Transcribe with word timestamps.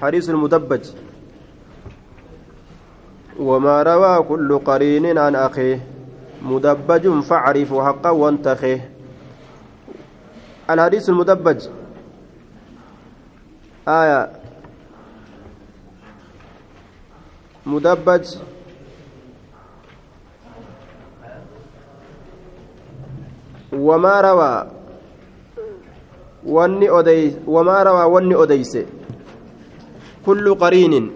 حديث 0.00 0.30
المدبج. 0.30 0.84
وما 3.38 3.82
روى 3.82 4.22
كل 4.22 4.58
قرين 4.58 5.18
عن 5.18 5.34
أخيه. 5.34 5.80
مدبج 6.42 7.20
فاعرف 7.20 7.74
حقا 7.74 8.10
وانتخيه 8.10 8.90
الحديث 10.70 11.08
المدبج. 11.08 11.68
آية. 13.88 14.30
مدبج. 17.66 18.24
وما 23.72 24.20
روى. 24.20 24.74
wanni 26.44 26.88
odey 26.88 27.36
wamaa 27.46 27.84
rawaa 27.84 28.06
wanni 28.06 28.34
odeyse 28.34 28.86
qariinin 30.62 31.10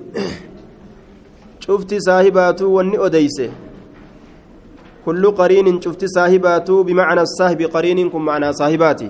cufti 1.67 2.01
saahibaatuu 2.01 2.75
wanni 2.75 2.99
odeyse 2.99 3.51
kullu 5.05 5.33
qariinin 5.33 5.81
cufti 5.81 6.09
saahibaatuu 6.09 6.85
bimacna 6.85 7.27
saahibi 7.27 7.69
qariinin 7.69 8.11
kun 8.11 8.23
macnaa 8.23 8.53
saahibaati 8.53 9.09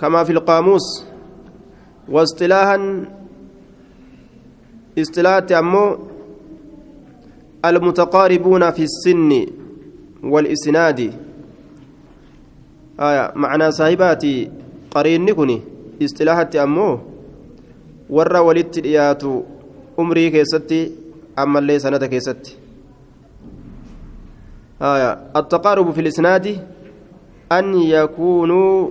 kamaa 0.00 0.24
fi 0.24 0.32
lqaamuus 0.32 0.86
واصطلاحا 2.08 3.04
اصطلاحات 4.98 5.52
أمو 5.52 5.98
المتقاربون 7.64 8.70
في 8.70 8.82
السن 8.82 9.46
والإسناد 10.24 11.00
آية 13.00 13.32
معنى 13.36 13.70
صاحباتي 13.70 14.50
kun 14.94 15.50
istilaahatti 16.00 16.58
ammoo 16.58 17.13
warra 18.16 18.42
walitti 18.48 18.84
dhiyaatu 18.86 19.30
umrii 20.04 20.28
keessatti 20.36 20.82
ammallee 21.44 21.78
sanata 21.86 22.08
keessatti. 22.08 22.64
التقارب 25.36 25.90
في 25.90 26.00
الإسناد 26.00 26.46
أن 27.52 27.74
يكونوا 27.74 28.90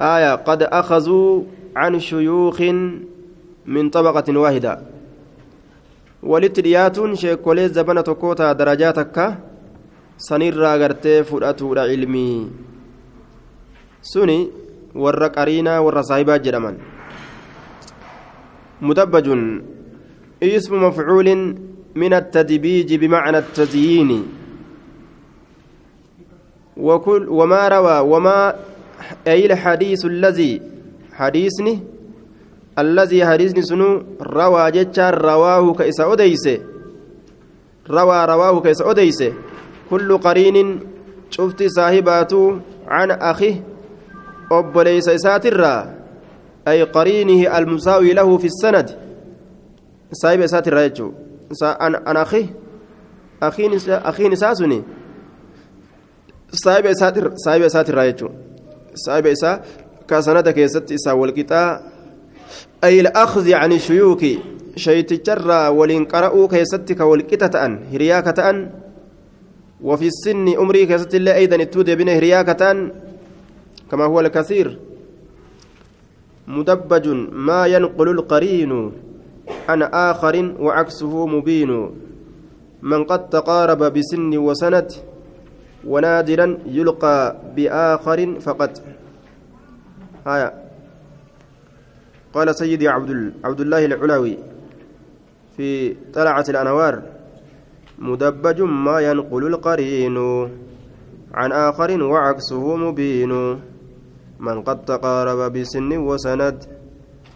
آية 0.00 0.34
قد 0.34 0.62
أخذوا 0.62 1.42
عن 1.76 2.00
شيوخ 2.00 2.60
من 3.66 3.90
طبقة 3.90 4.38
واحدة 4.38 4.78
ولترياتون 6.22 7.14
شيكولي 7.16 7.68
زبنة 7.68 8.02
كوتا 8.02 8.52
درجاتك 8.52 9.34
سنير 10.18 10.56
راغرتي 10.56 11.24
فرأتو 11.24 11.74
علمي 11.74 12.48
سني 14.02 14.50
qariinaa 14.94 15.82
warra 15.82 16.02
saahibaa 16.06 16.38
jedhaman. 16.38 16.93
مدبج. 18.84 19.26
اسم 20.42 20.72
مفعول 20.84 21.28
من 21.94 22.12
التدبيج 22.14 22.94
بمعنى 22.94 23.38
التزيين. 23.38 24.10
وكل 26.76 27.28
وما 27.28 27.68
روى 27.68 27.98
وما 27.98 28.54
أي 29.26 29.46
الحديث 29.46 30.04
الذي 30.04 30.62
حديثني 31.12 31.78
الذي 32.78 33.26
حديثني 33.26 33.62
سنو 33.62 34.02
روى 34.22 34.70
جتشار 34.70 35.14
رواه 35.22 35.74
كيس 35.74 36.00
أديس 36.00 36.46
روى 37.90 38.18
رواه 38.24 38.60
كيس 38.60 38.82
أديس 38.82 39.20
كل 39.90 40.18
قرين 40.18 40.80
شفت 41.30 41.62
صاحباته 41.62 42.60
عن 42.88 43.10
أخيه 43.10 43.62
obboleeysa 44.50 45.16
isaatirraa 46.64 46.86
ay 46.86 46.86
qariinihi 46.92 47.46
almusaawi 47.46 48.14
lahu 48.14 48.38
fi 48.38 48.50
sanad 48.50 48.96
saahiba 50.12 50.44
isaatirraa 50.44 50.88
jechuu 50.88 51.14
an 51.78 52.16
akhi 52.16 52.50
akiin 53.40 54.32
isaa 54.32 54.54
suni 54.54 54.84
saahiba 56.52 56.90
isaatirraa 57.66 58.06
jechuu 58.06 58.30
saahiba 58.94 59.28
isaa 59.30 59.60
ka 60.06 60.22
sanada 60.22 60.52
keessatti 60.52 60.94
isaa 60.94 61.14
walqixaa 61.14 61.94
ay 62.84 63.00
الأخذ 63.00 63.52
عن 63.52 63.72
الشيوخ 63.72 64.20
شيتجرى 64.76 65.68
ولين 65.68 66.04
قرأوا 66.04 66.48
كيستك 66.48 67.00
والقطة 67.00 67.66
أن 67.66 67.80
هرياكة 67.92 68.50
أن 68.50 68.70
وفي 69.80 70.06
السن 70.06 70.48
أمري 70.48 70.86
كيست 70.86 71.14
الله 71.14 71.34
أيضا 71.34 71.56
التود 71.56 71.90
بين 71.90 72.08
هرياكة 72.08 72.70
أن 72.70 72.92
كما 73.90 74.04
هو 74.04 74.20
الكثير 74.20 74.78
مدبج 76.48 77.08
ما 77.32 77.66
ينقل 77.66 78.08
القرين. 78.08 78.92
عن 79.68 79.82
آخر 79.82 80.54
وعكسه 80.60 81.26
مبين. 81.26 81.90
من 82.82 83.04
قد 83.04 83.28
تقارب 83.28 83.82
بسن 83.92 84.36
وسند 84.36 84.92
ونادرا 85.86 86.58
يلقى 86.66 87.36
بآخر 87.56 88.40
فقط 88.40 88.82
هايا 90.26 90.50
قال 92.34 92.54
سيدي 92.56 92.88
عبد 92.88 93.32
عبد 93.44 93.60
الله 93.60 93.84
العلوي 93.84 94.38
في 95.56 95.94
طلعة 96.14 96.44
الأنوار 96.48 97.02
مدبج 97.98 98.60
ما 98.60 99.00
ينقل 99.00 99.46
القرين. 99.46 100.16
عن 101.34 101.52
آخر 101.52 102.02
وعكسه 102.02 102.76
مبين. 102.76 103.60
من 104.40 104.62
قد 104.62 104.84
تقارب 104.84 105.52
بسن 105.52 105.96
وسند 105.96 106.64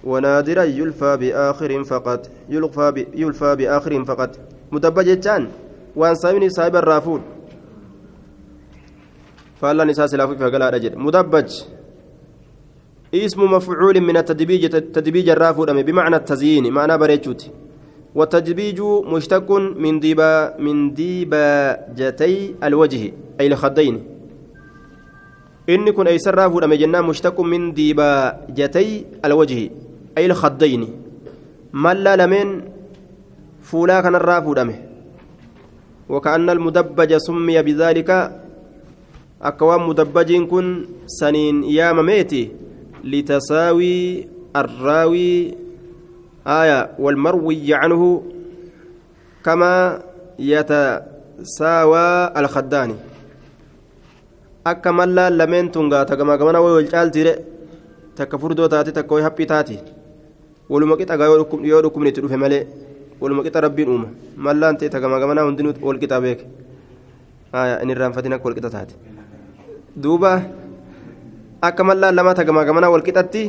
ونادرا 0.04 0.64
يلفى 0.64 1.16
بآخر 1.16 1.84
فقط 1.84 2.30
يلفى 2.48 3.06
يلفى 3.14 3.56
بآخر 3.56 4.04
فقط 4.04 4.38
مدبج 4.72 5.20
جان 5.20 5.48
وان 5.96 6.14
سامني 6.14 6.48
صاحب 6.50 6.76
الرافود 6.76 7.22
فالله 9.60 9.84
نساس 9.84 10.14
لافو 10.14 10.34
فقال 10.36 10.74
رجل 10.74 10.98
مدبج. 10.98 11.50
اسم 13.14 13.40
مفعول 13.42 14.00
من 14.00 14.16
التدبيج 14.16 14.70
تدبيج 14.70 15.28
الرافود 15.28 15.70
بمعنى 15.70 16.16
التزيين 16.16 16.72
معنى 16.72 16.98
بريتشوت 16.98 17.50
والتدبيج 18.14 18.80
مشتق 18.80 19.52
من 19.52 20.00
ديبا 20.00 20.60
من 20.60 20.94
ديباجتي 20.94 22.54
الوجه 22.62 23.12
أي 23.40 23.46
الخدين. 23.46 24.17
Inni 25.74 25.92
kun 25.92 26.06
eeysarraa 26.12 26.50
fuudhame 26.52 26.76
jennaan 26.82 27.06
mushtaqu 27.10 27.44
min 27.52 27.62
diibaajatay 27.78 28.88
alwajhi 29.26 29.64
ay 30.16 30.24
ilkhaddayni 30.28 30.88
mallaa 31.84 32.16
lameen 32.22 32.50
fuulaa 33.70 34.02
kanarraa 34.02 34.42
fuudhame 34.48 34.76
وكأن 36.08 36.50
المدبج 36.50 37.16
سمي 37.16 37.62
بذلك 37.62 38.10
أكوان 39.42 39.80
مدبجين 39.80 40.46
كن 40.46 40.86
سنين 41.06 41.64
يا 41.64 41.92
مميتي 41.92 42.50
لتساوي 43.04 44.24
الراوي 44.56 45.54
آية 46.46 46.90
والمروي 46.98 47.74
عنه 47.74 48.22
كما 49.44 50.02
يتساوى 50.38 52.06
الخداني 52.36 52.94
akka 54.70 54.92
mallaan 54.92 55.36
lameen 55.40 55.70
tungaa 55.74 56.04
tagamaa 56.10 56.36
gamana 56.40 56.60
way 56.64 56.72
wal 56.78 56.88
caaltiire 56.94 57.32
takka 58.18 58.38
furdoo 58.42 58.68
taate 58.74 58.90
takka 58.98 59.14
way 59.14 59.22
haphii 59.26 59.46
taati 59.52 59.76
waluma 60.72 60.96
qixa 61.00 61.14
yoo 61.70 61.82
dhukkubni 61.84 62.08
itti 62.10 62.20
dhufe 62.24 62.36
malee 62.44 62.62
waluma 63.20 63.42
qixa 63.46 63.60
rabbiin 63.66 63.88
uuma 63.94 64.08
mallaan 64.46 64.76
ta'e 64.80 64.88
tagamaa 64.94 65.20
gamanaa 65.22 65.44
hundinuu 65.48 65.74
wal 65.88 65.98
qixa 66.02 66.20
beeke 66.24 66.44
inni 67.82 67.92
irraanfatiin 67.96 68.34
akka 68.36 68.48
wal 68.48 68.56
qixa 68.58 68.70
taate 68.76 68.94
duuba 70.06 70.32
akka 71.70 71.82
mallaan 71.90 72.14
lama 72.18 72.34
tagamaa 72.40 72.64
gamanaa 72.70 72.90
wal 72.94 73.04
qixatti 73.08 73.44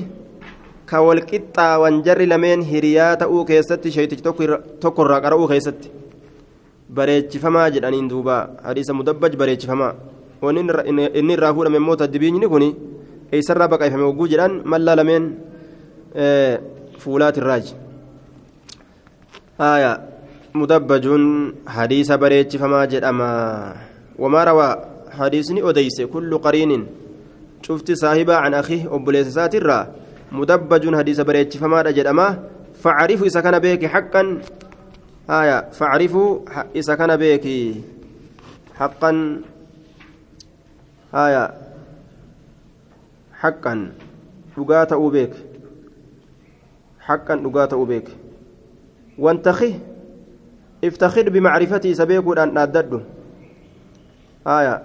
ka 0.91 1.02
wal 1.08 1.22
qixxaawan 1.31 2.03
jarri 2.06 2.25
lameen 2.34 2.61
hiriyaa 2.72 3.11
ta'uu 3.23 3.41
keessatti 3.49 3.91
sheeytichi 3.97 4.23
tokko 4.23 5.02
irraa 5.08 5.22
qara'uu 5.26 5.49
keessatti 5.53 5.91
bareechifamaa 6.99 7.67
jedhaniin 7.76 8.08
duuba 8.14 8.38
hadiisa 8.70 8.94
mudabbaj 9.02 9.35
bareechifamaa. 9.41 9.94
Wanni 10.41 10.62
inni 11.20 11.34
irraa 11.34 11.53
fuudhame 11.53 11.78
immoo 11.82 11.96
tadbiinyi 11.96 12.47
kun 12.53 12.66
eessarraa 13.32 13.68
baqaifame 13.68 14.03
hogguu 14.03 14.28
jedhan 14.34 14.62
mallaa 14.66 14.96
lameen 15.00 15.26
fuulaatirraaji 17.03 17.74
haya 19.58 19.91
mudabbajuun 20.53 21.26
hadiisa 21.66 22.18
bareechifamaa 22.18 22.86
jedhama 22.94 23.30
wamaa 24.18 24.46
rawaa 24.50 24.78
hadiisni 25.18 25.64
odeyse 25.72 26.08
kullu 26.08 26.40
qariinin 26.46 26.88
cufti 27.66 27.96
saahibaa 28.02 28.42
can 28.44 28.53
akhi 28.62 28.80
obboleessa 28.97 29.32
isaatirraa 29.35 29.84
mudabbajuun 30.32 30.96
hadiisa 30.96 31.28
bareechifamaadha 31.30 31.94
jedhama 32.00 32.28
facrifu 32.84 33.26
isa 33.30 33.42
kana 33.46 33.59
beeki 33.59 33.92
haqqan 33.96 34.28
haya 35.28 35.58
facrifu 35.80 36.24
isa 36.74 36.97
kana 36.97 37.18
beeki 37.18 37.56
haqqan 38.80 39.18
haya 41.11 41.53
haqqan 43.41 43.91
dhugaa 44.56 44.85
ta'uu 44.85 45.11
beek 45.11 45.34
حقا 47.09 47.35
نقاط 47.35 47.73
أبيك 47.73 48.08
وانتخي 49.17 49.73
افتخر 50.84 51.29
بمعرفتي 51.29 51.94
سبيك 51.94 52.38
أن 52.38 52.58
أدده 52.58 53.02
آية. 54.47 54.76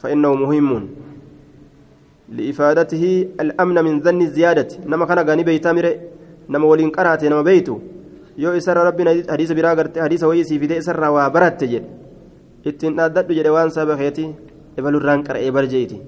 فإنه 0.00 0.34
مهم. 0.34 0.88
لإفادته 2.28 3.28
الأمن 3.40 3.84
من 3.84 3.94
ظن 4.00 4.20
الزيادة. 4.22 4.68
نما 4.86 5.04
كان 5.06 5.18
غني 5.28 5.42
بيتامر 5.42 5.86
نما 6.48 6.66
ولين 6.66 6.90
قرأت 6.90 7.24
نما 7.24 7.42
بيتو. 7.42 7.78
يو 8.38 8.50
إسر 8.56 8.76
ربنا 8.76 9.10
حديث 9.30 9.52
برا 9.52 9.74
غرت 9.74 9.98
حديث 9.98 10.24
ويسي 10.24 10.58
في 10.58 10.78
إسر 10.78 11.10
وبرت 11.10 11.60
تجد. 11.60 11.84
dhaaddadhu 12.64 13.32
jedhe 13.36 13.50
waan 13.50 13.70
saba 13.70 13.96
keeti 14.78 14.86
ebalurraan 14.86 15.24
qara'ee 15.26 15.50
barjeeti 15.50 15.98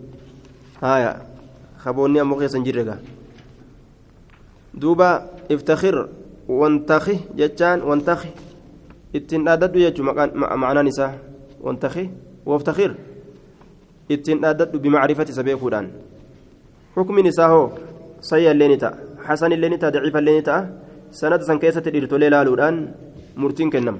haya 0.80 1.20
kaboonni 1.82 2.20
ammoo 2.20 2.38
keessan 2.38 2.64
jirre 2.64 2.84
gaa 2.84 2.98
duuba 4.80 5.26
iftakhir 5.48 6.06
wantaki 6.48 7.26
jechaan 7.36 7.82
wantaki 7.82 8.30
ittiin 9.14 9.44
dhaaddadhu 9.44 9.78
jechuu 9.78 10.04
ma'anaan 10.04 10.86
isaa 10.86 11.12
wantaki 11.60 12.10
waftakhir 12.46 12.94
ittiin 14.08 14.40
dhaaddadhu 14.40 14.78
bimacrifati 14.78 15.32
isa 15.32 15.42
beekuudhaan 15.42 15.90
xukmin 16.94 17.26
isaa 17.26 17.48
hoo 17.48 17.74
sayya 18.20 18.52
illee 18.54 18.68
ni 18.68 18.78
ta'a 18.78 18.94
hasan 19.26 19.52
illee 19.52 19.70
ni 19.70 19.78
ta'a 19.78 19.90
daciifa 19.90 20.18
illee 20.22 20.36
ni 20.38 20.42
ta'a 20.42 20.66
sanada 21.10 21.44
san 21.44 21.58
keessatti 21.58 21.90
dhiirtolee 21.90 22.30
laaluudhaan 22.30 22.76
murtiin 23.36 23.70
kennama 23.70 23.98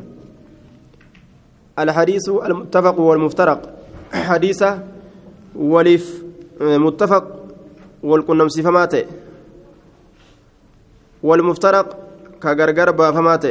الحديث 1.80 2.28
المتفق 2.28 2.96
والمفترق 3.00 3.79
حديثة 4.12 4.82
ولف 5.56 6.24
متفق 6.60 7.24
والقنم 8.02 8.48
فمات 8.48 8.94
والمفترق 11.22 11.98
كغرغر 12.42 12.90
بافمات 12.90 13.44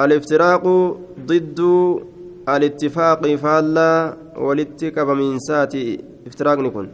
الافتراق 0.00 0.64
ضد 1.26 1.60
الاتفاق 2.48 3.34
فالا 3.34 4.16
والاتكب 4.36 5.08
من 5.08 5.38
ساتي 5.38 6.04
افتراق 6.26 6.58
نكون. 6.58 6.88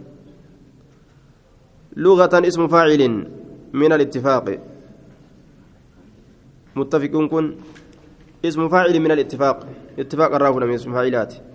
لغة 1.97 2.49
اسم 2.49 2.69
فاعل 2.69 3.27
من 3.73 3.93
الاتفاق. 3.93 4.59
متفقون 6.77 7.29
كن. 7.29 7.55
اسم 8.45 8.69
فاعل 8.69 9.01
من 9.01 9.11
الاتفاق. 9.11 9.67
اتفاق 9.99 10.35
الرافع 10.35 10.65
من 10.65 10.75
اسم 10.75 10.93
فاعلات. 10.93 11.50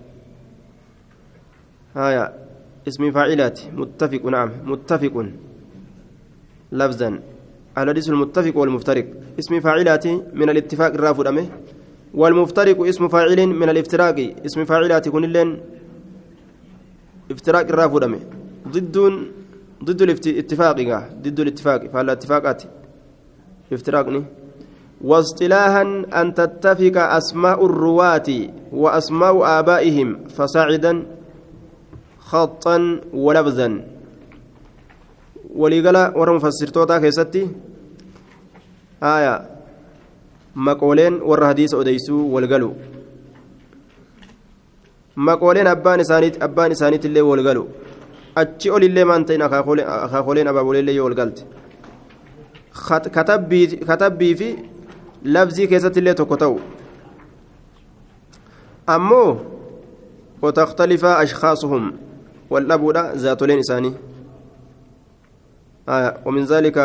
هايا 1.96 2.24
اسم 2.88 3.02
فاعلات. 3.16 3.60
متفق 3.80 4.22
نعم. 4.26 4.50
متفق. 4.70 5.16
لفظا. 6.72 7.10
الحديث 7.78 8.08
المتفق 8.08 8.54
والمفترق. 8.56 9.06
اسم 9.38 9.60
فاعلات 9.60 10.06
من 10.40 10.48
الاتفاق 10.50 10.92
الرافع 10.94 11.26
والمفترق 12.14 12.78
اسم 12.92 13.08
فاعل 13.08 13.46
من 13.46 13.68
الافتراق. 13.68 14.18
اسم 14.46 14.64
فاعلات 14.64 15.08
كن 15.08 15.24
لين 15.24 15.50
افتراق 17.30 17.66
الرافع 17.72 18.18
ضد 18.68 18.96
ضد 19.84 20.00
الاتفاق 20.02 20.78
ضد 21.24 21.40
الاتفاق. 21.40 21.80
فهل 21.92 22.10
اتفاقات؟ 22.10 22.62
افتراقني 23.72 24.22
واصطلاحا 25.00 25.82
أن 26.20 26.34
تتفق 26.34 26.96
أسماء 27.20 27.66
الرواة 27.66 28.28
وأسماء 28.72 29.34
آبائهم. 29.58 30.08
فصاعدا 30.36 30.92
خطا 32.30 33.00
ولفظا 33.14 33.68
ولقلا 35.60 36.02
ورم 36.18 36.38
فسرتوتا 36.38 36.98
كيستي 36.98 37.42
آية 39.02 39.34
مقولين 40.56 41.14
ور 41.28 41.46
حديث 41.48 41.74
أديسو 41.74 42.16
والقلو 42.34 42.70
مقولين 45.16 45.66
أبان 45.66 46.00
إسانيت 46.00 46.42
أبان 46.42 46.70
إسانيت 46.70 47.04
اللي 47.04 47.20
والقلو 47.20 47.64
أتشي 48.38 48.70
أولي 48.70 48.86
اللي 48.86 49.04
ما 49.04 49.16
أنتين 49.16 49.42
أخاخولين 49.42 50.48
أبا 50.48 50.62
بولي 50.62 50.80
اللي 50.80 51.00
والقلت 51.00 51.46
كتبي 53.16 53.66
كتبي 53.66 54.34
في 54.34 54.56
keessatti 55.70 55.98
illee 55.98 56.14
tokko 56.14 56.36
ta'u 56.36 56.60
ammoo 58.86 59.56
وتختلف 60.42 61.04
أشخاصهم. 61.04 62.05
والأبودا 62.50 63.02
ذاتولين 63.14 63.58
إساني 63.58 63.92
آه 65.88 66.18
ومن 66.26 66.44
ذلك 66.44 66.78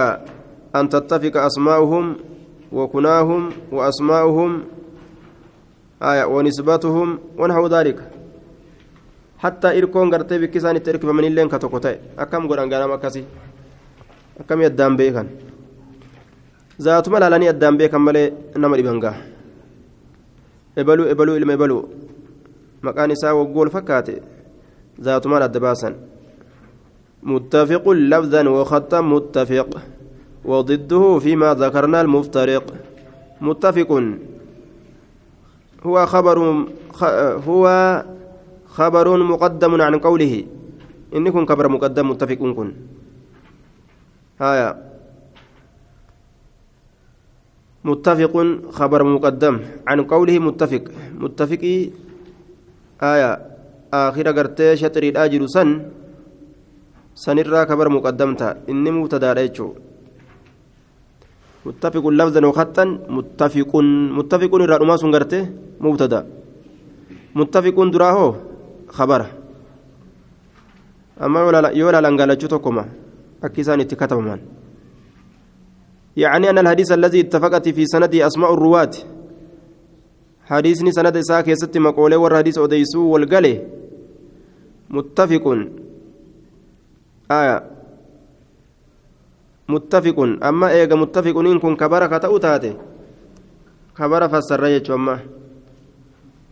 أن 0.76 0.90
تتفق 0.90 1.38
أسماؤهم 1.38 2.16
وكناهم 2.72 3.50
وأسماؤهم 3.72 4.52
آية 6.04 6.24
ونسبتهم 6.24 7.20
ونحو 7.38 7.68
ذلك 7.68 8.00
حتى 9.40 9.78
إركون 9.78 10.14
غرتي 10.14 10.38
بكسان 10.38 10.76
التركب 10.76 11.10
من 11.10 11.24
اللين 11.24 11.50
كتوكوتاي 11.50 12.00
أكم 12.20 12.48
قران 12.48 12.74
قرام 12.74 12.92
أكسي 12.92 13.24
أكم 14.40 14.62
يدام 14.62 14.96
بيكان 14.98 15.28
zaatuma 16.82 17.20
laalanii 17.22 17.50
addaan 17.54 17.78
beekan 17.78 18.02
malee 18.02 18.34
nama 18.58 18.78
dhiban 18.78 19.00
gaa? 19.04 19.16
Ebaluu 20.82 21.08
ebaluu 21.14 21.36
ilma 21.40 21.54
ebaluu. 21.54 21.84
Maqaan 22.82 23.12
isaa 23.16 23.34
waggool 23.38 23.70
fakkaate. 23.76 24.16
Zaatumaan 25.00 25.48
adda 25.48 25.60
baasan 25.60 25.96
متفق 27.22 27.86
لفظا 27.86 28.50
وخطأ 28.50 29.02
متفق 29.02 29.70
وضده 30.46 31.20
فيما 31.20 31.54
ذكرنا 31.54 32.02
المفترق. 32.02 32.66
متفق. 33.42 33.92
هو 35.86 35.96
خبر 36.06 36.38
هو 37.46 37.66
خبر 38.74 39.08
مقدم 39.18 39.82
عن 39.82 39.96
قوله. 40.02 40.34
إنكم 41.14 41.46
خبر 41.46 41.66
مقدم 41.70 42.10
متفق 42.10 42.42
كن. 42.42 42.74
هايا. 44.42 44.70
متفق 47.86 48.34
خبر 48.72 49.04
مقدم 49.04 49.56
عن 49.88 50.00
قوله 50.10 50.40
متفق. 50.40 50.84
متفق 51.22 51.64
آية 53.02 53.51
آخر 53.94 54.28
قرتي 54.38 54.76
شطر 54.82 55.04
الآجر 55.12 55.44
سن 55.56 55.70
سنرى 57.24 57.62
خبر 57.70 57.88
مقدمتا 57.96 58.50
إني 58.72 58.92
مبتدا 58.92 59.34
ريتشو 59.34 59.68
متفق 61.66 62.06
لفظا 62.20 62.42
وخطا 62.48 62.86
متفق 63.18 63.72
متفق 64.18 64.52
الرأي 64.56 64.98
سن 65.02 65.12
قرتي 65.16 65.40
مبتدا 65.84 66.20
متفق 67.36 67.78
دراهو 67.94 68.28
خبر 68.98 69.22
أما 71.24 71.40
يولا 71.44 71.70
يولا 71.82 72.00
لنقالتشو 72.06 72.48
تكما 72.54 72.86
أكيسان 73.44 73.80
اتكتبمان 73.84 74.40
يعني 76.18 76.50
أن 76.50 76.58
الحديث 76.58 76.92
الذي 76.92 77.20
اتفقت 77.20 77.70
في 77.70 77.84
سنده 77.86 78.28
أسماء 78.28 78.54
الرواة 78.54 78.94
حديثني 80.52 80.92
سند 80.92 81.18
إساء 81.18 81.42
كيست 81.42 81.78
مقولة 81.78 82.18
والحديث 82.18 82.58
أديسو 82.58 83.02
والقلي 83.14 83.81
muttafiqun 84.92 85.60
aya 87.32 87.64
muttafiqun 89.72 90.38
amma 90.44 90.68
eega 90.76 90.96
muttafiquniin 91.00 91.60
kun 91.64 91.80
kabara 91.80 92.12
ka 92.12 92.20
ta'u 92.20 92.36
taate 92.40 92.76
kabara 93.96 94.28
fassarra 94.28 94.68
jechu 94.76 94.92
amma 94.94 95.24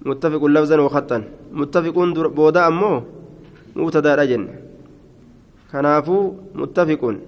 muttafiqun 0.08 0.51
labzan 0.55 0.79
wakattan 0.79 1.24
muttafiquun 1.51 2.15
booda 2.31 2.63
ammoo 2.65 3.03
mubtadaadha 3.75 4.25
jenne 4.31 4.53
kanaafuu 5.72 6.24
muttafiqun 6.55 7.19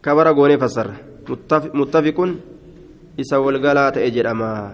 kabara 0.00 0.32
goonee 0.32 0.56
fassarra 0.56 0.96
muttafiqun 1.76 2.40
isa 3.20 3.36
walgalaa 3.40 3.92
ta'e 3.92 4.08
jedhama 4.10 4.72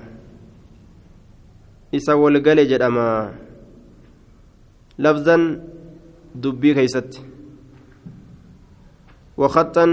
isa 1.93 2.15
walgale 2.17 2.67
jedhama 2.71 3.35
lafzan 5.05 5.43
dubbii 6.43 6.75
keeysatti 6.79 7.21
wakaxxan 9.43 9.93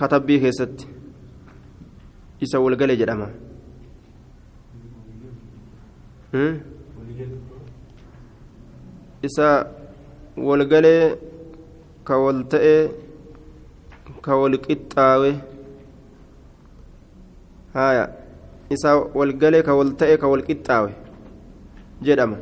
katabbii 0.00 0.40
keessatti 0.44 0.84
isa 2.46 2.60
walgale 2.64 2.94
jedhama 3.00 3.28
isa 9.28 9.48
walgalee 10.48 11.02
ka 12.06 12.14
wal 12.24 12.40
ta'e 12.52 12.76
ka 14.24 14.32
wal 14.40 14.54
qixxaawe 14.66 15.30
haya 17.74 18.04
isa 18.76 18.90
walgalee 19.18 19.62
ka 19.66 19.72
wal 19.78 19.90
ta'e 20.02 20.14
ka 20.22 20.26
wal 20.32 20.44
qixxaawe 20.48 20.90
jedhama 22.06 22.38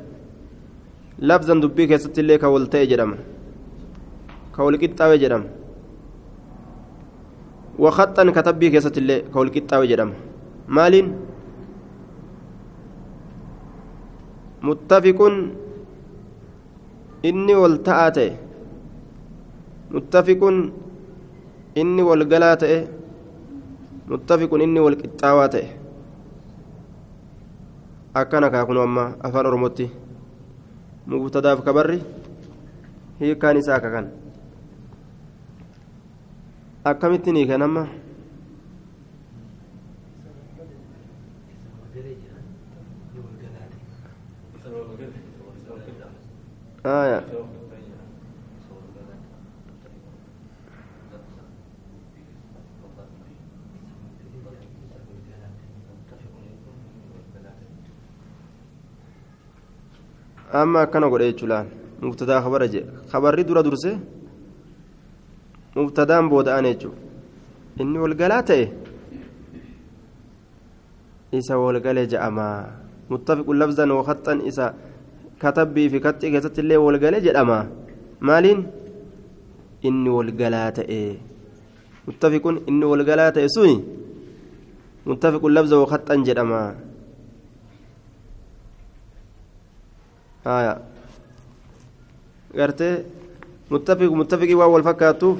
illee 1.20 2.38
ka 2.38 2.49
wal 2.54 2.66
ta'e 2.73 2.87
jedhama 2.90 3.16
ka 4.54 4.61
wal 4.64 4.78
qixxaawe 4.78 5.18
jedhama 5.18 5.49
وخطا 7.78 8.25
كتبي 8.30 8.70
كيست 8.70 8.99
اللي 8.99 9.16
كول 9.32 9.49
كتاوي 9.49 9.87
جدم 9.87 10.11
مالين 10.68 11.06
متفق 14.62 15.20
إني 17.25 17.54
والتآتي 17.54 18.28
متفق 19.90 20.42
إني 21.78 22.02
والقلاتي 22.02 22.87
متفق 24.08 24.50
إني 24.54 24.80
والقطاواتي 24.80 25.64
akkana 28.16 28.49
kaa 28.49 28.64
kun 28.64 28.78
amma 28.80 29.12
afaan 29.20 29.46
oromootti 29.46 29.92
kabarri 31.67 31.99
hiikaan 33.21 33.57
isaa 33.57 33.77
akka 33.79 33.91
kan 33.91 34.07
akkamitti 36.85 37.33
ni 37.33 37.47
kenama 37.47 37.87
آية 46.87 47.21
amma 60.63 60.79
akkana 60.85 61.09
godhe 61.13 61.27
jechuudhaan 61.31 61.67
mubtadaa 62.03 62.41
kabara 62.45 62.67
jee 62.73 62.85
kabarri 63.13 63.45
dura 63.49 63.63
durse 63.67 63.91
mubtadaan 65.77 66.29
booda'an 66.33 66.65
jechuudha 66.71 67.01
inni 67.83 67.99
walgalaa 68.05 68.43
ta'e 68.49 68.65
isa 71.39 71.59
walgalee 71.65 72.07
ja'amaa 72.13 72.57
muttafiqun 73.11 73.59
labzan 73.63 73.91
waqaxxan 73.99 74.41
isa 74.51 74.73
katabbii 75.43 75.89
fi 75.93 75.99
kaxxii 76.07 76.31
keessatti 76.33 76.61
illee 76.65 76.81
walgalee 76.87 77.21
jedhama 77.27 77.59
maaliin 78.21 78.61
inni 79.89 80.11
walgalaa 80.17 80.71
ta'e 80.79 81.01
muttafiqun 82.07 82.63
inni 82.71 82.87
walgalaa 82.93 83.31
ta'e 83.37 83.49
suni 83.57 83.77
muttafiqun 85.07 85.53
labza 85.59 85.77
waqaxxan 85.83 86.25
jedhama 86.29 86.61
haya 90.46 90.74
gartee 92.58 92.96
muttafiq 93.72 94.12
muttafiqii 94.22 94.60
waan 94.62 94.72
wal 94.75 94.86
fakkaatuuf 94.89 95.39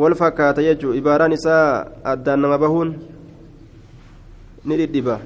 wal 0.00 0.14
fakkaata 0.22 0.66
jechuun 0.68 0.98
ibaaraan 1.00 1.32
isaa 1.38 1.86
addaan 2.12 2.40
nama 2.40 2.58
bahuun 2.58 2.90
ni 4.64 4.76
dhidhiba 4.82 5.16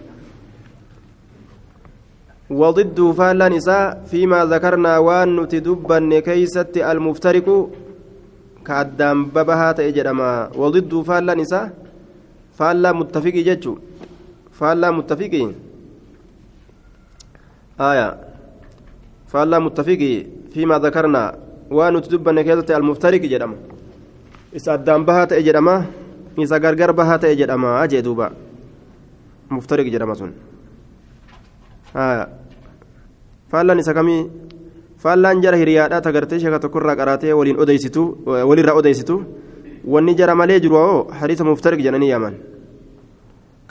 وضده 2.50 3.12
فالان 3.18 3.52
إساء 3.62 4.10
فيما 4.10 4.44
ذكرنا 4.52 4.99
وان 4.99 5.28
نتدبن 5.40 6.18
كيست 6.18 6.75
المفترق 6.92 7.46
كأدام 8.66 9.18
ببها 9.34 9.68
تأجرما 9.78 10.30
وضده 10.58 10.99
فالان 11.08 11.40
إساء 11.46 11.66
فالا 12.58 12.90
متفق 12.92 13.37
ججو 13.49 13.75
فالا 14.59 14.91
متفق 14.91 15.33
آية 17.89 18.07
فالا 19.27 19.59
متفق 19.59 20.01
فيما 20.53 20.75
ذكرنا 20.79 21.24
وان 21.71 21.93
نتدبن 21.97 22.41
كيست 22.41 22.71
المفترق 22.71 23.24
gargar 26.59 26.91
bahaa 26.95 27.19
ta'e 27.19 27.35
jedhama 27.35 27.88
jee 27.91 28.01
duuba 28.03 28.31
muftariq 29.50 29.88
jedhama 29.93 30.15
sun 30.15 30.31
faallaan 33.51 33.79
isa 33.79 33.93
kamii 33.93 34.21
faallaan 35.03 35.41
jara 35.43 35.57
hiriyaadhaa 35.57 36.01
tagartee 36.01 36.39
sheeka 36.39 36.59
tokkorraa 36.59 36.95
qaraatee 36.95 37.33
waliin 37.39 37.59
odeysitu 37.59 38.03
walirraa 38.50 38.75
odeysitu 38.81 39.15
wanni 39.93 40.15
jara 40.15 40.35
malee 40.35 40.59
jiru 40.59 40.75
hoo 40.75 41.00
hadiisa 41.19 41.43
muftariq 41.51 41.83
jedhanii 41.88 42.09
yaaman 42.09 42.35
ka 42.35 42.54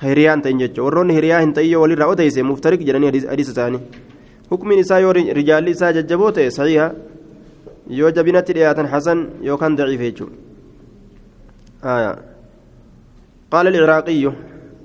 hiriyaan 0.02 0.42
ta'in 0.42 0.58
jecha 0.58 0.82
warroonni 0.82 1.14
hiriyaa 1.14 1.40
hin 1.40 1.52
ta'iyyoo 1.54 1.82
walirraa 1.82 2.08
odeyse 2.14 2.42
muftariq 2.42 2.86
jedhanii 2.86 3.10
hadiisa 3.26 3.52
isaanii 3.52 3.80
hukmiin 4.50 4.80
isaa 4.80 4.98
yoo 4.98 5.12
rijaalli 5.12 5.70
isaa 5.70 5.92
jajjaboo 5.92 6.32
ta'e 6.38 6.50
sahiha 6.50 6.90
yoo 7.88 8.10
jabinatti 8.10 8.56
dhiyaatan 8.58 8.86
hasan 8.96 9.26
yookaan 9.42 9.76
daciife 9.76 10.04
jechuudha 10.10 10.36
قال 13.54 13.66
العراقي 13.68 14.32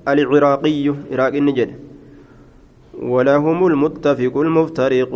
العراقي 0.08 0.94
عراق 1.12 1.34
النجد 1.34 1.70
ولهم 3.02 3.66
المتفق 3.66 4.34
المفترق 4.36 5.12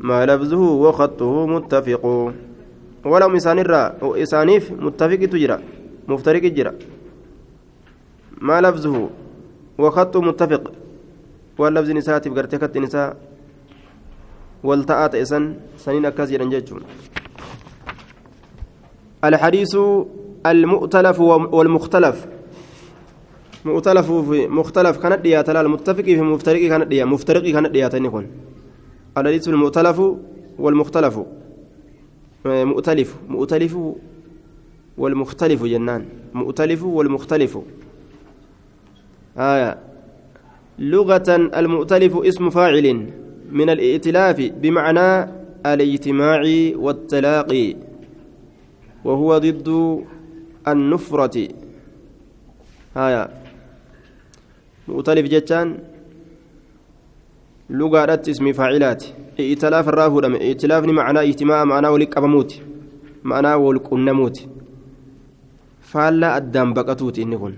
ما 0.00 0.26
لفظه 0.26 0.62
وخطه 0.84 1.46
متفق 1.46 2.04
ولهم 3.04 3.34
إسانيف 4.02 4.72
متفق 4.72 5.20
تجرى 5.32 5.58
مفترق 6.08 6.42
جرى 6.42 6.72
ما 8.40 8.60
لفظه 8.60 9.08
وخطه 9.78 10.20
متفق. 10.20 10.72
واللفظ 11.58 11.90
نساء 11.90 12.18
تبقرتك 12.18 12.76
النساء 12.76 13.16
والتأت 14.64 15.14
إسان 15.14 15.56
سنين 15.78 16.06
أكاسيرا 16.06 16.44
جيتشون 16.44 16.80
الحديث 19.24 19.76
المؤتلف 20.46 21.20
والمختلف. 21.20 22.26
مؤتلف 23.64 24.12
في 24.12 24.46
مختلف 24.48 24.96
كانت 24.96 25.20
ديات 25.20 25.48
المتفق 25.50 26.02
في 26.04 26.22
مفترق 26.22 26.68
كانت 26.68 26.86
ديات 26.86 27.06
مفترق 27.06 27.42
كانت 27.52 27.70
ديات 27.70 27.94
نكون 27.94 28.26
الحديث 29.18 29.48
المؤتلف 29.48 30.02
والمختلف. 30.58 31.20
مؤتلف 32.46 33.16
مؤتلف 33.28 33.78
والمختلف 34.98 35.64
جنان. 35.64 36.04
مؤتلف 36.34 36.82
والمختلف. 36.82 37.58
آية. 39.38 39.78
لغة 40.78 41.28
المؤتلف 41.28 42.16
اسم 42.16 42.50
فاعل 42.50 43.06
من 43.50 43.70
الائتلاف 43.70 44.40
بمعنى 44.40 45.30
الاجتماع 45.66 46.42
والتلاقي 46.74 47.76
وهو 49.04 49.38
ضد 49.38 49.68
النفرة. 50.68 51.48
هايا 52.96 53.28
مؤتلف 54.88 55.26
جتان 55.28 55.78
لغة 57.70 58.22
اسم 58.30 58.52
فاعلات. 58.52 59.04
ائتلاف 59.40 59.88
الرافو 59.88 60.20
دم. 60.20 60.34
ائتلاف 60.34 60.84
معنى 60.84 61.20
اجتماع 61.20 61.64
معنى 61.64 61.88
ولك 61.88 62.16
أبموت. 62.16 62.60
معنى 63.24 63.54
ولك 63.54 63.92
النموت 63.92 64.46
فالا 65.80 66.36
الدم 66.38 66.72
بقتوت 66.72 67.18
إنكن 67.18 67.54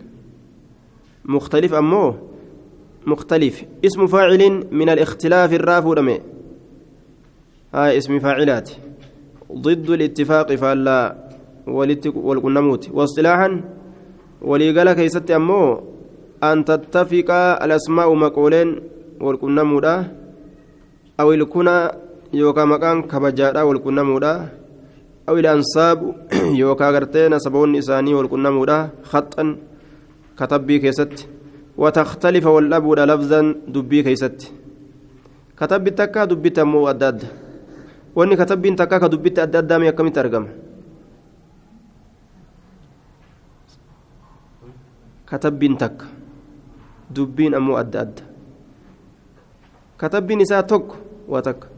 مختلف 1.24 1.74
أمو 1.74 2.14
مختلف. 3.06 3.64
اسم 3.84 4.06
فاعل 4.06 4.66
من 4.72 4.88
الاختلاف 4.88 5.52
الرافو 5.52 5.94
دم 5.94 6.18
هاي 7.74 7.98
اسم 7.98 8.18
فاعلات. 8.18 8.70
ضد 9.52 9.90
الاتفاق 9.90 10.54
فالا. 10.54 11.16
والقنموت 11.66 12.90
واصطلاحا. 12.90 13.60
وليقال 14.42 14.92
كيست 14.92 15.30
أمو 15.30 15.80
أن 16.42 16.64
تتفق 16.64 17.30
الأسماء 17.64 18.14
مقولين 18.14 18.80
والقنمودا 19.20 20.16
أو 21.20 21.32
الكنى 21.32 21.88
يوكا 22.32 22.64
مكان 22.64 23.02
كبجادا 23.02 23.62
والقنمودا 23.62 24.48
أو 25.28 25.36
الأنصاب 25.36 26.14
يوكا 26.62 26.90
غرتين 26.90 27.38
سبون 27.38 27.72
نساني 27.72 28.14
والقنمودا 28.14 28.88
خطا. 29.02 29.56
كتبي 30.38 30.78
كيست 30.78 31.28
وتختلف 31.76 32.44
والأبود 32.46 32.98
لفظا 32.98 33.40
دبي 33.68 34.02
كيست 34.02 34.52
كتبي 35.58 35.90
تكا 35.90 36.24
دبي 36.24 36.50
تمو 36.50 36.90
أداد 36.90 37.20
ka 38.14 39.08
dubbitti 39.08 39.40
adda 39.40 39.58
addaame 39.62 39.86
akkamitti 39.88 40.18
argama 40.18 40.48
katabbiin 45.30 45.76
takka 45.78 46.06
dubbiin 47.14 47.54
ammoo 47.54 47.76
adda 47.78 48.00
adda 48.00 48.22
katabbiin 49.96 50.40
isaa 50.40 50.62
tokko 50.62 50.96
waa 51.28 51.42
takka 51.42 51.68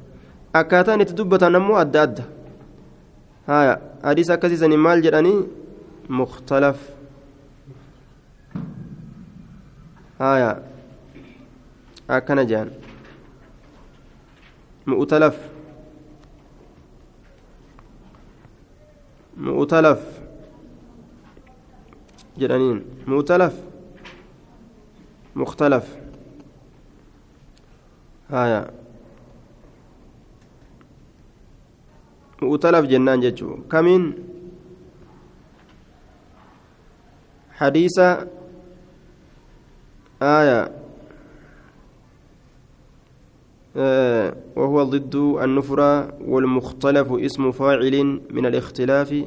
akkaataan 0.52 1.00
itti 1.04 1.14
dubbatan 1.16 1.56
ammoo 1.56 1.76
adda 1.76 2.02
adda 2.02 2.24
haya 3.46 3.74
hadiis 4.02 4.30
akkasiisanii 4.30 4.80
maal 4.80 5.02
jedhanii 5.04 5.38
mukhtalaf 6.08 6.80
haya 10.22 10.50
akkana 12.16 12.42
jedhan 12.50 12.70
mu'talaf 14.86 15.36
mu'talaf 19.46 20.02
jedhaniin 22.42 22.78
mu'talaf 23.12 23.54
mukhtalaf 25.40 25.86
haya 28.30 28.60
mu'talaf 32.42 32.86
jennaan 32.92 33.24
jechuu 33.26 33.56
kamiin 33.74 34.06
hadiisa 37.58 38.06
آية. 40.22 40.70
آه 43.76 44.36
وهو 44.56 44.82
ضد 44.82 45.14
النفرة 45.14 46.14
والمختلف 46.22 47.12
اسم 47.12 47.50
فاعل 47.52 48.20
من 48.30 48.46
الاختلاف. 48.46 49.24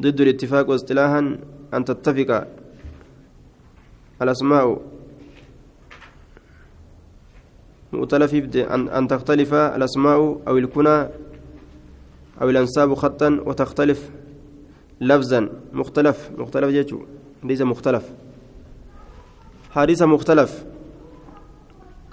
ضد 0.00 0.20
الاتفاق 0.20 0.70
واصطلاحا 0.70 1.38
أن 1.74 1.84
تتفق 1.84 2.46
الأسماء. 4.22 4.80
مؤتلف 7.92 8.34
أن 8.66 9.08
تختلف 9.08 9.54
الأسماء 9.54 10.40
أو 10.48 10.58
الكنى 10.58 11.08
أو 12.42 12.50
الأنساب 12.50 12.94
خطا 12.94 13.40
وتختلف 13.46 14.10
لفظا. 15.00 15.48
مختلف. 15.72 16.30
مختلف 16.38 16.94
ليس 17.44 17.62
مختلف. 17.62 18.12
حديث 19.70 20.02
مختلف. 20.02 20.50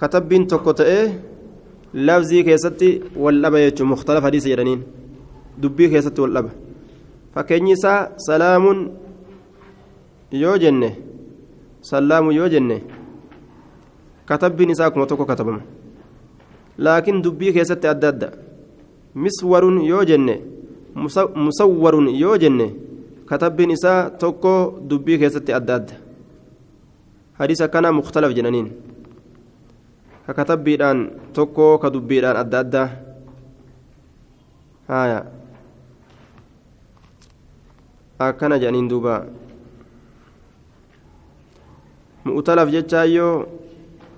كتب 0.01 0.47
تكوتئ 0.47 0.91
لفظي 1.93 2.43
كيستي 2.43 3.01
واللبا 3.15 3.71
مختلف 3.79 4.23
حديث 4.25 4.45
يدنين. 4.47 4.81
دبي 5.57 5.87
كيستي 5.87 6.21
واللبا 6.21 6.51
فكنيسا 7.35 7.93
سلام 8.17 8.65
يوجنه 10.33 10.91
سلام 11.81 12.25
يوجنه 12.31 12.79
كتب 14.29 14.61
نساء 14.61 14.89
كما 14.89 15.05
تكو 15.05 15.25
كتبما 15.25 15.61
لكن 16.79 17.21
دبي 17.21 17.51
كيستي 17.51 17.89
أدى 17.89 18.29
مسور 19.15 19.63
yoo 22.21 22.37
jenne 22.37 22.65
katabbiin 23.25 23.71
isaa 23.71 24.09
tokko 24.09 24.79
dubbii 24.89 25.17
keessatti 25.17 25.53
adda 25.53 25.75
adda 25.75 25.93
jedhaniin 28.37 28.69
ka 30.25 30.33
katabbiidhaan 30.33 30.99
tokko 31.33 31.77
ka 31.77 31.89
dubbiidhaan 31.93 32.37
adda 32.37 32.59
addaa 32.59 32.89
haya 34.87 35.19
akkana 38.19 38.59
jedhaniin 38.61 38.89
duuba 38.89 39.25
mu'talaf 42.25 42.69
jechaayyoo 42.75 43.45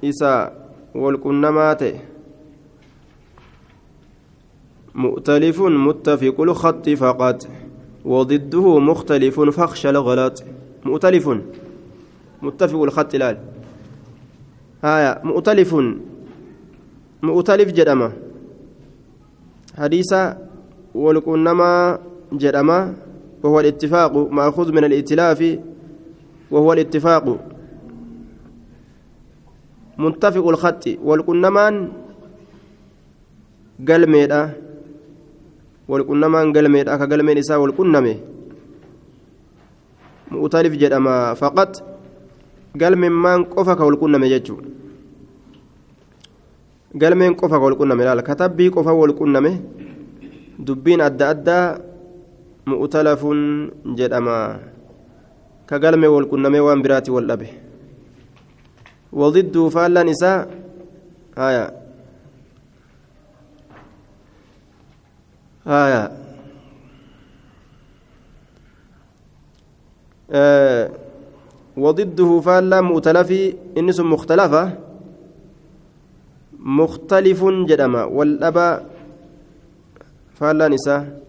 isa 0.02 0.52
walqunnamaa 0.96 1.74
ta'e 1.82 1.96
مؤتلف 4.98 5.62
متفق 5.62 6.42
الخط 6.42 6.90
فقط 6.90 7.48
وضده 8.06 8.80
مختلف 8.80 9.40
فاخشى 9.40 9.90
الغلط 9.90 10.44
مؤتلف 10.86 11.30
متفق 12.42 12.82
الخط 12.84 13.16
لا 13.16 13.38
هايا 14.84 15.12
مؤتلف 15.24 15.72
مؤتلف 17.24 17.68
جدما. 17.72 18.12
حديث 19.78 20.12
ولكنما 20.96 22.00
جدما 22.34 22.80
وهو 23.44 23.60
الاتفاق 23.60 24.14
مأخوذ 24.18 24.72
من 24.72 24.84
الائتلاف 24.84 25.60
وهو 26.52 26.74
الاتفاق. 26.74 27.26
متفق 29.98 30.46
الخط 30.48 30.84
والكنمان 31.04 31.74
قلميدا 33.88 34.42
walqunnamaan 35.88 36.52
galmeedha 36.52 37.00
akka 37.00 37.08
galmeen 37.08 37.40
isaa 37.40 37.60
walqunname 37.64 38.20
mu'utalif 40.32 40.76
jedhama 40.76 41.32
galmeen 42.76 43.46
qofa 43.54 43.76
ka 43.76 43.86
walqunname 43.86 44.28
jechuudha 44.30 44.68
galmeen 46.96 47.36
qofa 47.36 47.56
ka 47.60 47.64
walqunname 47.64 48.04
laala 48.04 48.22
katabbii 48.24 48.70
qofa 48.72 48.94
walqunname 48.94 49.52
dubbiin 50.60 51.02
adda 51.02 51.30
addaa 51.34 51.78
mu'utalafun 52.66 53.40
jedhama 53.96 54.60
ka 55.70 55.80
galmee 55.80 56.12
walqunname 56.12 56.60
waan 56.60 56.82
biraati 56.84 57.12
wal 57.12 57.28
dhabe 57.28 57.48
wadidduu 59.14 59.70
faallaan 59.72 60.10
isaa 60.12 60.48
haya 61.36 61.66
آه 70.32 71.07
وضده 71.78 72.40
فالا 72.40 72.82
مؤتلفي 72.82 73.54
إنس 73.78 74.00
مختلفة. 74.00 74.72
مختلف 76.60 77.46
جدما. 77.46 78.04
والأبا 78.04 78.86
فالا 80.36 80.68
نساء. 80.68 81.22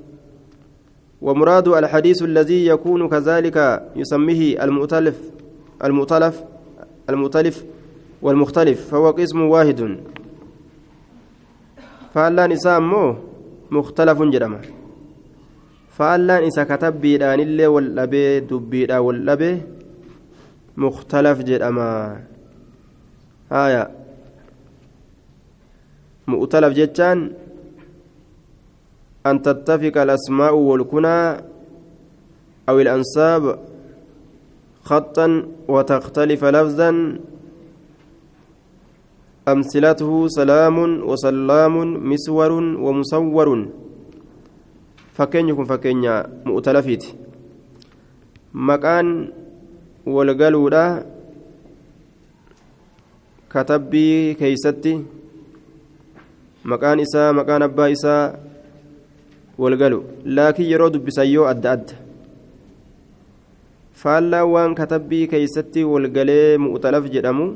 ومراد 1.23 1.69
الحديث 1.69 2.23
الذي 2.23 2.67
يكون 2.67 3.09
كذلك 3.09 3.59
يسميه 3.97 4.65
المؤتلف 4.65 5.19
المؤتلف 5.85 6.45
المؤتلف 7.11 7.65
والمختلف 8.23 8.79
فهو 8.91 9.11
قسم 9.11 9.41
واحد. 9.43 9.81
فالا 12.15 12.47
نساء 12.47 12.81
مو 12.81 13.17
مختلف 13.71 14.23
جرما 14.23 14.61
فالان 15.91 16.43
إسا 16.47 16.65
كتبيدان 16.65 17.41
اللي 17.41 17.67
والأبي 17.67 18.41
دبيدا 18.41 18.99
والأبي. 18.99 19.78
مختلف 20.79 21.43
جرما 21.43 22.23
آية. 23.53 23.91
مؤتلف 26.27 26.73
جتان 26.79 27.33
أن 29.27 29.43
تتفق 29.43 29.95
الأسماء 30.03 30.55
والكنى 30.55 31.21
أو 32.69 32.77
الأنساب 32.81 33.59
خطا 34.85 35.29
وتختلف 35.69 36.45
لفظا. 36.45 36.91
أمثلته 39.49 40.11
سلام 40.29 40.77
وسلام 41.03 41.75
مسور 42.11 42.53
ومصور. 42.85 43.49
فكين 45.13 45.49
يكون 45.49 45.65
فكين 45.65 46.23
مؤتلفيت. 46.47 47.05
مكان 48.55 49.33
والقلودا 50.15 50.85
كتبي 53.53 54.11
كيستي 54.41 54.95
مكان 56.71 57.01
إساء 57.01 57.33
مكان 57.39 57.63
أبا 57.63 57.85
إساء 57.93 58.25
والقلو 59.59 60.01
لكن 60.37 60.65
يرود 60.73 60.95
بسيو 61.05 61.43
أد 61.53 61.67
أد 61.67 61.87
فالا 64.01 64.43
وان 64.43 64.71
كتبي 64.81 65.21
كيستي 65.33 65.83
والقلي 65.85 66.57
مؤتلف 66.65 67.05
جدمو 67.15 67.47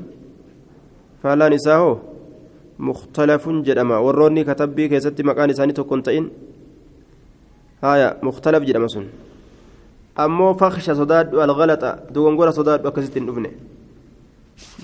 faalaan 1.23 1.55
isaa 1.55 1.79
hoo 1.81 1.95
mukhtalafun 2.89 3.59
jedhama 3.67 4.01
warroonni 4.05 4.43
katabbii 4.49 4.89
keessatti 4.93 5.27
maqaan 5.29 5.53
isaanii 5.55 5.77
tokko 5.79 5.95
hin 5.95 6.03
ta'in 6.09 6.25
haya 7.85 8.09
mukhtalaf 8.29 8.67
jedhama 8.69 8.89
sun 8.95 9.07
ammoo 10.17 10.55
faksha 10.55 10.95
sodaadhu 10.95 11.41
algalaxa 11.41 11.99
dogongora 12.13 12.53
sodaadhu 12.53 12.89
akkasitti 12.89 13.19
hin 13.21 13.27
dhufne 13.27 13.51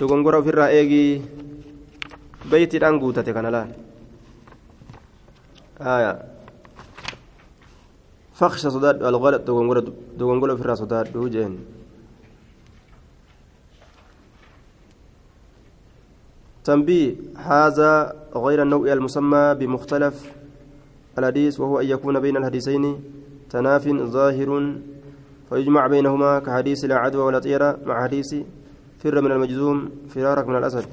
dogongora 0.00 0.38
ofirraa 0.38 0.70
eegii 0.72 1.22
beeytiidhaan 2.50 2.98
guutate 2.98 3.32
kana 3.32 3.50
laal 3.56 3.70
faksha 8.40 8.70
sodaadhu 8.70 9.04
algalaxa 9.10 9.44
dogongora 10.18 10.54
ofirraa 10.54 10.80
sodaadhu 10.84 11.28
jeen 11.28 11.58
تنبيه 16.68 17.16
هذا 17.36 18.12
غير 18.36 18.62
النوع 18.62 18.92
المسمى 18.92 19.54
بمختلف 19.54 20.16
الحديث 21.18 21.60
وهو 21.60 21.80
أن 21.80 21.86
يكون 21.86 22.20
بين 22.20 22.36
الحديثين 22.36 22.84
تناف 23.50 23.88
ظاهر 23.88 24.50
فيجمع 25.48 25.86
بينهما 25.86 26.38
كحديث 26.38 26.84
لا 26.84 26.96
عدوى 26.96 27.22
ولا 27.22 27.38
طيرة 27.38 27.78
مع 27.86 28.02
حديث 28.02 28.34
فر 28.98 29.20
من 29.20 29.32
المجذوم 29.32 29.90
فرارك 30.08 30.48
من 30.48 30.56
الأسد. 30.56 30.84